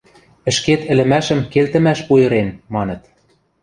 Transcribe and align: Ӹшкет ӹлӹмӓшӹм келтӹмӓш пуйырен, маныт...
Ӹшкет 0.49 0.81
ӹлӹмӓшӹм 0.91 1.39
келтӹмӓш 1.53 1.99
пуйырен, 2.07 2.47
маныт... 2.73 3.01